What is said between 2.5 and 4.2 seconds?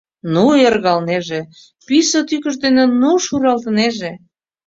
дене ну шуралтынеже...